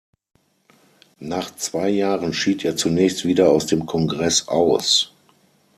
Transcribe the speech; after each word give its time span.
Nach 1.19 1.55
zwei 1.57 1.89
Jahren 1.89 2.33
schied 2.33 2.65
er 2.65 2.75
zunächst 2.75 3.23
wieder 3.23 3.49
aus 3.49 3.67
dem 3.67 3.85
Kongress 3.85 4.47
aus. 4.47 5.13